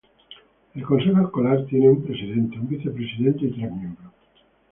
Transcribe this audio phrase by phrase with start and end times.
[0.73, 4.11] El consejo escolar tiene un presidente, un vicepresidente, y tres miembros.